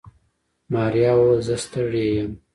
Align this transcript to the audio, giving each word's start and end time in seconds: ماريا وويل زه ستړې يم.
ماريا 0.73 1.11
وويل 1.15 1.41
زه 1.47 1.55
ستړې 1.63 2.05
يم. 2.17 2.31